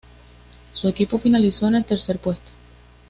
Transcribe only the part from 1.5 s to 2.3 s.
en el tercer